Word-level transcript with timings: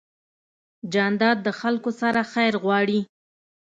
جانداد 0.93 1.37
د 1.43 1.49
خلکو 1.59 1.91
سره 2.01 2.21
خیر 2.33 2.53
غواړي. 2.63 2.99